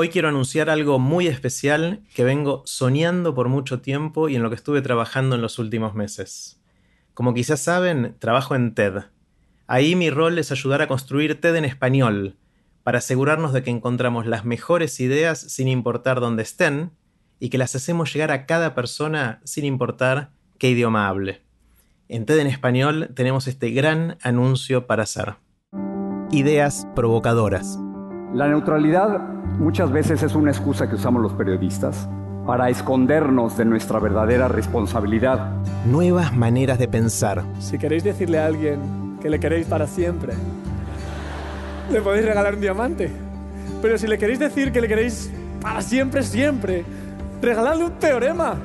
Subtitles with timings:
[0.00, 4.48] Hoy quiero anunciar algo muy especial que vengo soñando por mucho tiempo y en lo
[4.48, 6.60] que estuve trabajando en los últimos meses.
[7.14, 9.06] Como quizás saben, trabajo en TED.
[9.66, 12.36] Ahí mi rol es ayudar a construir TED en español,
[12.84, 16.92] para asegurarnos de que encontramos las mejores ideas sin importar dónde estén
[17.40, 21.42] y que las hacemos llegar a cada persona sin importar qué idioma hable.
[22.08, 25.34] En TED en español tenemos este gran anuncio para hacer.
[26.30, 27.80] Ideas provocadoras.
[28.34, 29.20] La neutralidad
[29.58, 32.06] muchas veces es una excusa que usamos los periodistas
[32.46, 35.50] para escondernos de nuestra verdadera responsabilidad.
[35.86, 37.42] Nuevas maneras de pensar.
[37.58, 40.34] Si queréis decirle a alguien que le queréis para siempre,
[41.90, 43.10] le podéis regalar un diamante.
[43.80, 45.30] Pero si le queréis decir que le queréis
[45.62, 46.84] para siempre, siempre,
[47.40, 48.56] regaladle un teorema.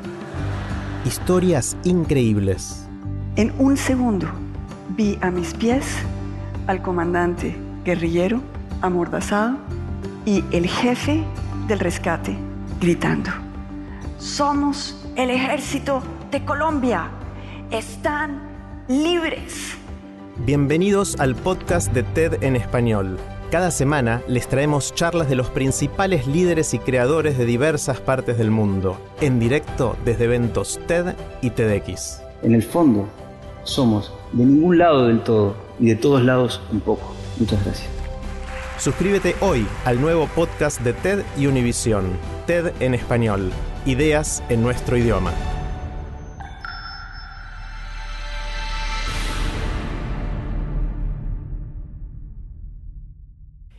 [1.06, 2.86] Historias increíbles.
[3.38, 4.28] En un segundo
[4.98, 5.86] vi a mis pies
[6.68, 8.42] al comandante guerrillero
[8.84, 9.56] amordazado
[10.26, 11.24] y el jefe
[11.68, 12.38] del rescate
[12.80, 13.32] gritando,
[14.20, 17.10] somos el ejército de Colombia,
[17.72, 18.42] están
[18.90, 19.78] libres.
[20.46, 23.18] Bienvenidos al podcast de TED en español.
[23.52, 28.52] Cada semana les traemos charlas de los principales líderes y creadores de diversas partes del
[28.52, 32.22] mundo, en directo desde eventos TED y TEDx.
[32.42, 33.08] En el fondo,
[33.64, 37.14] somos de ningún lado del todo y de todos lados un poco.
[37.40, 38.03] Muchas gracias.
[38.78, 43.52] Suscríbete hoy al nuevo podcast de TED y Univisión, TED en español,
[43.86, 45.34] ideas en nuestro idioma.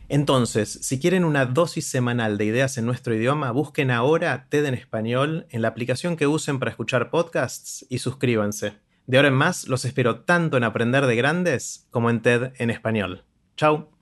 [0.07, 4.73] Entonces, si quieren una dosis semanal de ideas en nuestro idioma, busquen ahora TED en
[4.75, 8.73] español en la aplicación que usen para escuchar podcasts y suscríbanse.
[9.07, 12.69] De ahora en más, los espero tanto en Aprender de Grandes como en TED en
[12.69, 13.23] español.
[13.57, 13.94] Chao.